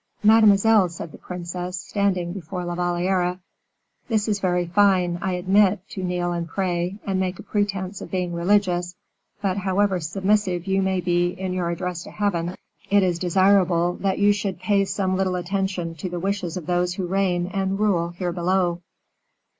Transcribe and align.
"Mademoiselle," 0.23 0.89
said 0.89 1.11
the 1.11 1.17
princess, 1.19 1.79
standing 1.79 2.33
before 2.33 2.65
La 2.65 2.73
Valliere, 2.73 3.37
"this 4.07 4.27
is 4.27 4.39
very 4.39 4.65
fine, 4.65 5.19
I 5.21 5.33
admit, 5.33 5.87
to 5.89 6.03
kneel 6.03 6.31
and 6.31 6.47
pray, 6.49 6.97
and 7.05 7.19
make 7.19 7.37
a 7.37 7.43
pretense 7.43 8.01
of 8.01 8.09
being 8.09 8.33
religious; 8.33 8.95
but 9.43 9.57
however 9.57 9.99
submissive 9.99 10.65
you 10.65 10.81
may 10.81 11.01
be 11.01 11.27
in 11.27 11.53
your 11.53 11.69
address 11.69 12.01
to 12.05 12.09
Heaven, 12.09 12.55
it 12.89 13.03
is 13.03 13.19
desirable 13.19 13.93
that 14.01 14.17
you 14.17 14.33
should 14.33 14.59
pay 14.59 14.85
some 14.85 15.15
little 15.15 15.35
attention 15.35 15.93
to 15.97 16.09
the 16.09 16.19
wishes 16.19 16.57
of 16.57 16.65
those 16.65 16.95
who 16.95 17.05
reign 17.05 17.45
and 17.45 17.79
rule 17.79 18.09
here 18.09 18.31
below." 18.31 18.81